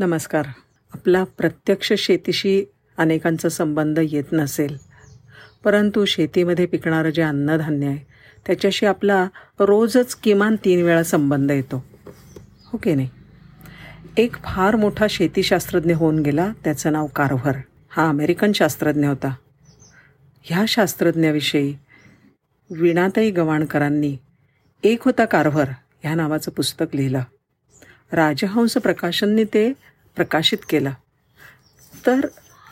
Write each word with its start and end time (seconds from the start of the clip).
नमस्कार. 0.00 0.46
आपला 0.94 1.24
प्रत्यक्ष 1.24 1.92
शेतीशी 1.92 2.64
अनेकांचा 2.98 3.48
संबंध 3.48 4.00
येत 4.02 4.24
नसेल. 4.32 4.76
परंतु 5.64 6.04
शेतीमध्ये 6.04 6.66
पिकणारं 6.66 7.10
जे 7.10 7.22
अन्नधान्य 7.22 7.86
आहे 7.86 7.98
त्याच्याशी 8.46 8.86
आपला 8.86 9.28
रोजच 9.58 10.14
किमान 10.14 10.56
तीन 10.64 10.84
वेळा 10.84 11.02
संबंध 11.02 11.50
येतो. 11.50 11.84
हो 12.66 12.80
की 12.82 12.94
नाही? 12.94 13.08
एक 14.16 14.36
फार 14.36 14.76
मोठा 14.76 15.06
शेतीशास्त्रज्ञ 15.10 15.94
होऊन 15.94 16.22
गेला 16.22 16.52
त्याचं 16.64 16.92
नाव 16.92 17.06
कारव्हर 17.06 17.54
हा 17.88 18.08
अमेरिकन 18.08 18.52
शास्त्रज्ञ 18.52 19.06
होता. 19.06 19.34
ह्या 20.42 20.64
शास्त्रज्ञाविषयी 20.68 21.74
वीणाताई 22.70 23.30
गवाणकरांनी 23.30 24.16
एक 24.84 25.04
होता 25.04 25.24
कारव्हर 25.24 25.68
ह्या 26.02 26.14
नावाचं 26.14 26.50
पुस्तक 26.50 26.86
लिहिलं. 26.94 27.20
राजहंस 28.12 28.76
प्रकाशनने 28.76 29.44
ते 29.44 29.72
प्रकाशित 30.16 30.58
केलं. 30.68 30.90
तर 32.06 32.26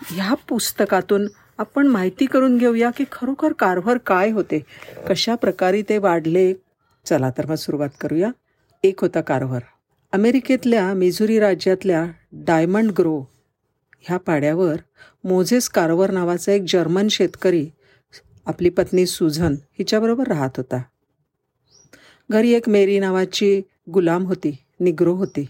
ह्या 0.06 0.34
पुस्तकातून 0.34 1.28
आपण 1.58 1.86
माहिती 1.86 2.26
करून 2.26 2.58
घेऊया 2.58 2.90
की 2.90 3.04
खरोखर 3.12 3.52
कारभार 3.52 3.98
काय 3.98 4.30
होते? 4.30 4.66
कशा 5.08 5.34
प्रकारे 5.34 5.82
ते 5.82 5.98
वाढले? 5.98 6.54
चला 7.06 7.30
तर 7.30 7.46
मग 7.46 7.54
सुरुवात 7.54 7.88
करूया. 8.00 8.30
एक 8.84 9.00
होता 9.00 9.20
कारभार. 9.20 9.62
अमेरिकेतल्या 10.12 10.94
मिझुरी 10.94 11.38
राज्यातल्या 11.38 12.06
डायमंड 12.32 12.90
ग्रो 12.90 13.24
ह्या 14.00 14.16
पाड्यावर 14.16 14.76
मोझेस 15.24 15.68
कारवर 15.68 16.10
नावाचा 16.10 16.52
एक 16.52 16.64
जर्मन 16.68 17.08
शेतकरी 17.08 17.70
आपली 18.46 18.68
पत्नी 18.68 19.06
सुझन 19.06 19.54
हिच्याबरोबर 19.54 20.26
राहत 20.26 20.50
होता. 20.56 20.82
घरी 22.30 22.52
एक 22.52 22.68
मेरी 22.68 22.98
नावाची 22.98 23.62
गुलाम 23.90 24.24
होती. 24.24 24.56
निग्रो 24.80 25.14
होती 25.14 25.46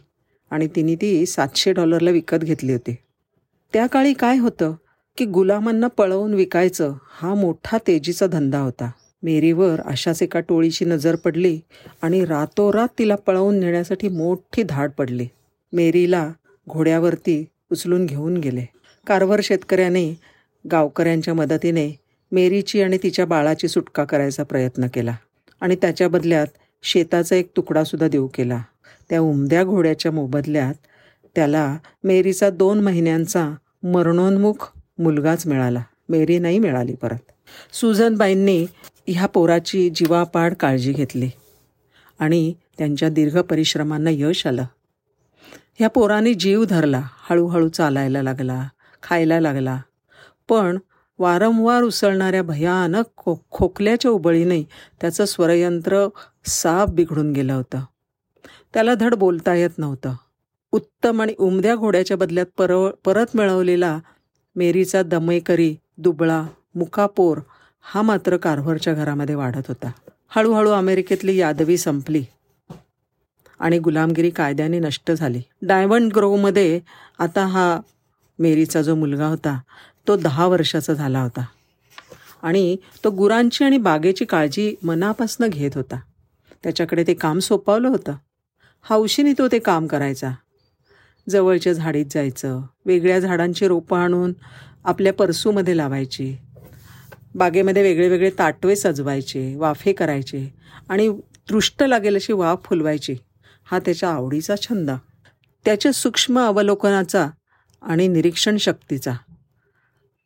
आणि 0.51 0.69
तिने 0.77 0.95
ती 0.95 1.27
सातशे 1.27 1.73
डॉलरला 1.73 2.11
विकत 2.11 2.37
घेतली 2.37 2.73
होती. 2.73 2.95
त्या 3.73 3.87
काळी 3.87 4.13
काय 4.13 4.39
होतं 4.39 4.75
की 5.19 5.25
गुलामांना 5.25 5.87
पळवून 5.87 6.35
विकायचं 6.35 6.95
हा 7.11 7.35
मोठा 7.35 7.79
तेजीचा 7.87 8.27
धंदा 8.27 8.59
होता. 8.59 8.91
मेरीवर 9.23 9.81
अशाच 9.81 10.23
एका 10.23 10.41
टोळीची 10.41 10.85
नजर 10.85 11.17
पडली 11.17 11.61
आणि 12.03 12.25
रातोरात 12.25 12.89
तिला 12.99 13.17
पळवून 13.17 13.59
नेण्यासाठी 13.61 14.09
मोठी 14.09 14.63
धाड 14.63 14.91
पडली. 14.91 15.27
मेरीला 15.73 16.33
घोड्यावरती 16.69 17.45
उचलून 17.73 18.07
घेऊन 18.07 18.37
गेले. 18.37 18.65
कारवर 19.07 19.41
शेतकऱ्याने 19.43 20.21
गावकऱ्यांच्या 20.65 21.35
मदतीने 21.35 21.91
मेरीची 22.33 22.83
आणि 22.83 22.99
तिच्या 23.03 23.27
बाळाची 23.27 23.69
सुटका 23.69 24.05
करायचा 24.05 24.43
प्रयत्न 24.43 24.87
केला 24.95 25.15
आणि 25.61 25.77
त्याच्या 25.77 26.09
बदल्यात 26.09 26.47
शेताचा 26.83 27.37
एक 27.37 27.51
तुकडासुद्धा 27.57 28.09
देऊ 28.09 28.27
केला. 28.35 28.63
त्या 29.11 29.21
उमद्या 29.21 29.65
घोड्याच्या 29.65 30.13
मोबदल्यात 30.13 30.75
त्याला 31.35 31.79
मेरीचा 32.05 32.51
दोन 32.51 32.81
महिन्यांचा 32.81 33.51
मरणोन्मुख 33.83 34.73
मुलगाच 34.99 35.47
मिळाला. 35.47 35.83
मेरी 36.09 36.39
नाही 36.39 36.59
मिळाली 36.59 36.95
परत. 36.95 37.19
सुझनबाईंनी 37.73 38.67
ह्या 39.07 39.27
पोराची 39.27 39.91
जीवापाड 39.95 40.55
काळजी 40.55 40.93
घेतली 40.93 41.31
आणि 42.19 42.55
त्यांच्या 42.79 43.09
दीर्घ 43.09 43.39
परिश्रमांना 43.39 44.11
यश 44.13 44.47
आलं. 44.47 44.65
ह्या 45.79 45.89
पोराने 45.89 46.35
जीव 46.35 46.65
धरला 46.65 47.03
हळूहळू 47.31 47.69
चालायला 47.69 48.23
लागला 48.23 48.69
खायला 49.03 49.41
लागला. 49.41 49.81
पण 50.49 50.79
वारंवार 51.19 51.83
उसळणाऱ्या 51.83 52.43
भयानक 52.43 53.05
खो 53.17 53.35
खोकल्याच्या 53.51 54.11
उबळीने 54.11 54.63
त्याचं 55.01 55.25
स्वरयंत्र 55.25 56.07
साफ 56.47 56.89
बिघडून 56.89 57.33
गेलं 57.33 57.53
होतं. 57.53 57.81
त्याला 58.75 58.95
धड 58.95 59.15
बोलता 59.15 59.55
येत 59.55 59.79
नव्हतं. 59.79 60.15
उत्तम 60.73 61.23
आणि 61.23 61.35
उमद्या 61.39 61.75
घोड्याच्या 61.75 62.17
बदल्यात 62.17 62.47
परव 62.59 62.89
परत 63.05 63.27
मिळवलेला 63.35 63.99
मेरीचा 64.57 65.03
दमेकरी 65.03 65.75
दुबळा 65.99 66.43
मुकापोर 66.75 67.39
हा 67.85 68.03
मात्र 68.03 68.37
कारभारच्या 68.37 68.95
घरामध्ये 68.95 69.35
वाढत 69.35 69.69
होता. 69.69 69.91
हळूहळू 70.29 70.71
अमेरिकेतली 70.71 71.37
यादवी 71.37 71.77
संपली 71.77 72.25
आणि 73.59 73.79
गुलामगिरी 73.79 74.31
कायद्याने 74.31 74.79
नष्ट 74.79 75.11
झाली. 75.11 75.41
डायमंड 75.63 76.13
ग्रोवमध्ये 76.13 76.81
आता 77.19 77.45
हा 77.47 77.81
मेरीचा 78.39 78.83
जो 78.83 78.95
मुलगा 78.95 79.27
होता 79.27 79.59
तो 80.09 80.17
दहा 80.17 80.47
वर्षाचा 80.47 80.93
झाला 80.93 81.23
होता 81.23 81.45
आणि 82.43 82.77
तो 83.05 83.11
गुरांची 83.11 83.65
आणि 83.65 83.79
बागेची 83.79 84.25
काळजी 84.25 84.75
मनापासनं 84.83 85.49
घेत 85.49 85.71
होता. 85.75 86.01
त्याच्याकडे 86.63 87.05
ते 87.07 87.15
काम 87.15 87.39
सोपवलं 87.39 87.89
होतं. 87.89 88.15
हौशीने 88.89 89.33
तो 89.33 89.49
ते 89.53 89.59
काम 89.59 89.87
करायचा. 89.87 90.31
जवळच्या 91.29 91.73
झाडीत 91.73 92.07
जायचं. 92.11 92.63
वेगळ्या 92.87 93.21
झाडांची 93.21 93.69
रोपं 93.69 93.99
आणून 93.99 94.33
आपल्या 94.85 95.13
परसूमध्ये 95.13 95.77
लावायची. 95.77 96.37
बागेमध्ये 97.35 97.83
वेगळे 97.83 98.09
वेगळे 98.09 98.31
ताटवे 98.39 98.77
सजवायचे 98.77 99.57
वाफे 99.57 99.93
करायचे 99.93 100.55
आणि 100.89 101.09
दृष्ट 101.49 101.83
लागेल 101.83 102.15
अशी 102.15 102.33
वाफ 102.33 102.65
फुलवायची. 102.65 103.17
हा 103.65 103.79
त्याच्या 103.79 104.09
आवडीचा 104.09 104.57
छंद. 104.57 104.91
त्याच्या 105.65 105.93
सूक्ष्म 105.93 106.39
अवलोकनाचा 106.39 107.29
आणि 107.83 108.09
निरीक्षण 108.09 108.57
शक्तीचा. 108.57 109.13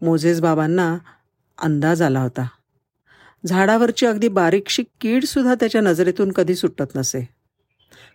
मोझेस 0.02 0.40
बाबांना 0.40 0.98
अंदाज 1.58 2.02
आला 2.02 2.20
होता. 2.20 2.48
झाडावरची 3.46 4.06
अगदी 4.06 4.28
बारीकशी 4.28 4.82
कीडसुद्धा 5.00 5.54
त्याच्या 5.54 5.80
नजरेतून 5.80 6.32
कधी 6.32 6.54
सुटत 6.54 6.96
नसे. 6.96 7.39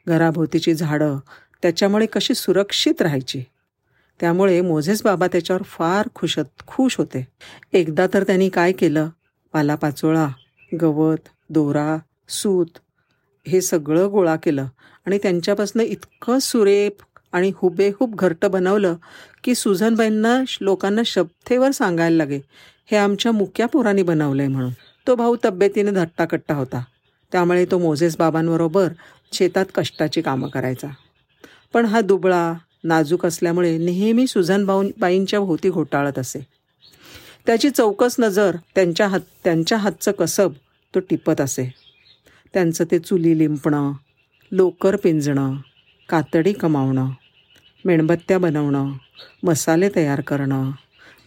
घराभोवतीची 0.08 0.74
झाडं 0.74 1.18
त्याच्यामुळे 1.62 2.06
कशी 2.06 2.34
सुरक्षित 2.36 3.02
राहायची? 3.02 3.44
त्यामुळे 4.20 4.62
मोझेस 4.62 5.04
बाबा 5.04 5.28
त्याच्यावर 5.28 5.62
फार 5.64 6.10
खुश 6.16 6.40
खुश 6.68 6.98
होते. 6.98 7.28
एकदा 7.74 8.08
तर 8.14 8.24
त्यांनी 8.24 8.50
काय 8.50 8.72
केलं? 8.72 9.10
पालापाचोळा 9.54 10.28
गवत 10.82 11.30
दोरा 11.50 11.98
सूत 12.30 12.66
हे 13.48 13.62
सगळं 13.62 14.08
गोळा 14.08 14.36
केलं 14.36 14.68
आणि 15.06 15.18
त्यांच्यापासून 15.18 15.82
इतकं 15.82 16.40
सुरेख 16.40 17.04
आणि 17.32 17.52
हुबेहूब 17.56 18.16
घरटं 18.16 18.52
बनवलं 18.52 18.96
की 19.44 19.56
सुझनबाईंना 19.56 20.44
लोकांना 20.62 21.02
शब्थेवर 21.06 21.72
सांगायला 21.72 22.18
लागे. 22.18 22.40
हे 22.92 22.98
आमच्या 22.98 23.32
मुक्या 23.32 23.66
पोरांनी 23.66 24.04
बनवलं 24.04 24.42
आहे 24.42 24.52
म्हणून. 24.52 24.72
तो 25.08 25.16
भाऊ 25.16 25.36
तब्येतीने 25.46 25.92
धट्टाकट्टा 25.92 26.54
होता. 26.54 26.84
त्यामुळे 27.36 27.66
तो 27.66 27.78
मोझेस 27.78 28.18
बाबांबरोबर 28.18 28.88
शेतात 29.34 29.66
कष्टाची 29.76 30.22
कामं 30.22 30.48
करायचा. 30.48 30.88
पण 31.74 31.86
हा 31.86 32.02
दुबळा 32.02 32.54
नाजूक 32.84 33.26
असल्यामुळे 33.26 33.78
नेहमी 33.78 34.28
सुझन 34.28 34.66
बाईंच्या 34.98 35.40
भोवती 35.40 35.70
घोटाळत 35.70 36.20
असे. 36.20 36.40
त्याची 37.46 37.70
चौकस 37.70 38.16
नजर 38.20 38.56
त्यांच्या 38.76 39.08
हात 39.08 39.20
त्यांच्या 39.44 39.78
हातचं 39.78 40.12
कसब 40.12 40.54
तो 40.94 41.00
टिपत 41.00 41.42
असे. 41.42 41.70
त्यांचं 42.54 42.84
ते 42.92 43.00
चुली 43.00 43.38
लिंपणं 43.38 43.92
लोकर 44.52 44.96
पिंजणं 44.96 45.56
कातडी 46.10 46.54
कमावणं 46.54 47.10
मेणबत्त्या 47.86 48.38
बनवणं 48.38 48.92
मसाले 49.44 49.90
तयार 49.96 50.22
करणं 50.22 50.72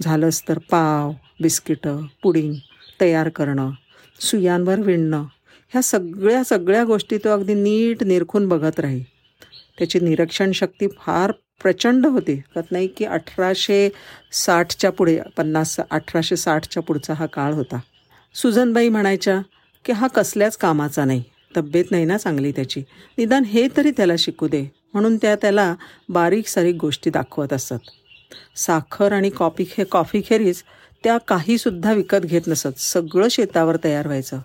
झालंच 0.03 0.43
तर 0.49 0.59
पाव 0.59 1.13
बिस्किटं 1.41 2.07
पुडिंग 2.23 2.55
तयार 3.01 3.29
करणं 3.29 3.71
सुयांवर 4.21 4.81
विणणं 4.81 5.25
ह्या 5.73 5.83
सगळ्या 5.83 6.45
सगळ्या 6.45 6.85
गोष्टी 6.85 7.19
तो 7.19 7.29
अगदी 7.29 7.55
नीट 7.55 8.03
निरखून 8.05 8.49
बघत 8.49 8.81
राही 8.81 9.05
त्याची 9.79 10.01
निरीक्षण 10.01 10.53
शक्ती 10.53 10.87
फार 10.99 11.33
प्रचंड 11.63 12.07
होती. 12.07 12.43
कत 12.57 12.73
नाही 12.73 12.87
की 12.87 13.05
अठराशे 13.05 13.89
साठच्या 14.33 14.91
पुढे 14.93 15.19
पन्नास 15.37 15.81
अठराशे 15.91 16.37
साठच्या 16.37 16.83
पुढचा 16.83 17.15
हा 17.15 17.27
काळ 17.27 17.53
होता. 17.53 17.79
सुजनबाई 18.35 18.89
म्हणायच्या 18.89 19.41
की 19.85 19.93
हा 19.93 20.07
कसल्याच 20.07 20.57
कामाचा 20.57 21.05
नाही. 21.05 21.23
तब्येत 21.57 21.85
नाही 21.91 22.05
ना 22.05 22.19
चांगली 22.19 22.53
त्याची. 22.53 22.83
निदान 23.19 23.45
हे 23.45 23.69
तरी 23.77 23.91
त्याला 23.91 24.13
शिकू 24.19 24.49
दे. 24.49 24.73
म्हणून 24.93 25.17
त्या 25.17 25.37
त्याला 25.37 25.75
बारीक 26.09 26.47
सारीक 26.47 26.77
गोष्टी 26.77 27.11
दाखवत 27.11 27.53
असत. 27.53 27.91
साखर 28.57 29.13
आणि 29.13 29.31
कॉफी 29.31 29.65
खे 29.65 29.85
कॉफीखेरीज 29.85 30.63
त्या 31.05 31.19
काहीसुद्धा 31.19 31.93
विकत 31.93 32.25
घेत 32.25 32.43
नसत. 32.47 32.79
सगळं 32.79 33.29
शेतावर 33.29 33.77
तयार 33.85 34.07
व्हायचं. 34.07 34.41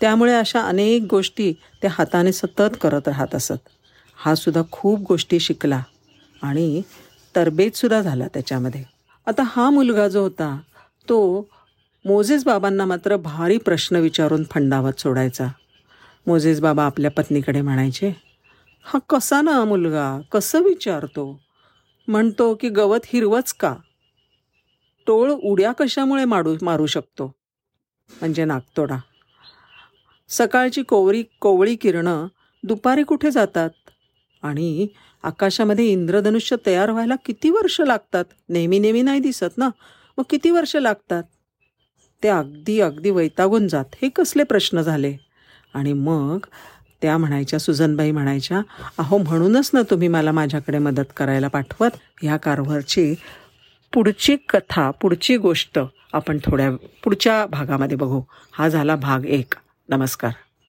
त्यामुळे 0.00 0.34
अशा 0.34 0.60
अनेक 0.60 1.02
गोष्टी 1.10 1.52
त्या 1.52 1.90
हाताने 1.92 2.32
सतत 2.32 2.76
करत 2.80 3.08
राहत 3.08 3.34
असत. 3.34 3.68
हा 4.16 4.34
सुद्धा 4.34 4.62
खूप 4.72 5.00
गोष्टी 5.00 5.40
शिकला 5.40 5.82
आणि 6.42 6.82
तरबेजसुद्धा 7.36 8.00
झाला 8.00 8.26
त्याच्यामध्ये. 8.26 8.84
आता 9.26 9.42
हा 9.46 9.70
मुलगा 9.70 10.08
जो 10.08 10.22
होता 10.22 10.58
तो 11.08 11.48
मोझेस 12.04 12.44
बाबांना 12.44 12.84
मात्र 12.84 13.16
भारी 13.16 13.58
प्रश्न 13.58 13.96
विचारून 13.96 14.44
फंडावत 14.50 15.00
सोडायचा. 15.00 15.46
मोझेस 16.26 16.60
बाबा 16.60 16.84
आपल्या 16.84 17.10
पत्नीकडे 17.10 17.60
म्हणायचे 17.60 18.12
हा 18.84 18.98
कसा 19.10 19.40
ना 19.40 19.64
मुलगा? 19.64 20.20
कसं 20.32 20.62
विचारतो? 20.62 21.40
म्हणतो 22.08 22.54
की 22.54 22.68
गवत 22.68 23.00
हिरवच 23.04 23.52
का? 23.52 23.74
टोळ 25.06 25.30
उड्या 25.30 25.72
कशामुळे 25.72 26.24
मारू 26.24 26.56
मारू 26.62 26.86
शकतो? 26.86 27.26
म्हणजे 28.10 28.44
नागतोडा. 28.44 28.96
सकाळची 30.32 30.82
कोवरी 30.82 31.22
कोवळी 31.40 31.76
किरणं 31.76 32.26
दुपारी 32.64 33.02
कुठे 33.02 33.30
जातात? 33.30 33.70
आणि 34.42 34.86
आकाशामध्ये 35.22 35.84
इंद्रधनुष्य 35.84 36.56
तयार 36.66 36.90
व्हायला 36.90 37.14
किती 37.24 37.50
वर्ष 37.50 37.80
लागतात? 37.80 38.24
नेहमी 38.48 38.78
नेहमी 38.78 39.02
नाही 39.02 39.20
दिसत 39.20 39.58
ना? 39.58 39.68
मग 40.18 40.24
किती 40.30 40.50
वर्ष 40.50 40.76
लागतात? 40.76 41.22
ते 42.22 42.28
अगदी 42.28 42.80
अगदी 42.80 43.10
वैतागून 43.10 43.68
जात. 43.68 43.84
हे 44.02 44.08
कसले 44.08 44.42
प्रश्न 44.42 44.80
झाले? 44.80 45.16
आणि 45.74 45.92
मग 45.92 46.38
त्या 47.02 47.18
म्हणायच्या 47.18 47.58
सुजनबाई 47.58 48.10
म्हणायच्या 48.10 48.60
अहो 48.98 49.18
म्हणूनच 49.18 49.70
ना 49.74 49.82
तुम्ही 49.82 50.08
मला 50.08 50.32
माझ्याकडे 50.32 50.78
मदत 50.78 51.12
करायला 51.16 51.48
पाठवत. 51.48 51.90
ह्या 52.22 52.36
कारभारची 52.36 53.14
पुढची 53.92 54.36
कथा 54.36 54.90
पुढची 54.90 55.36
गोष्ट 55.36 55.78
आपण 56.12 56.38
थोड्या 56.44 56.70
पुढच्या 57.04 57.46
भागामध्ये 57.46 57.96
बघू. 57.96 58.20
हा 58.52 58.68
झाला 58.68 58.96
भाग 58.96 59.24
एक. 59.24 59.54
नमस्कार. 59.88 60.32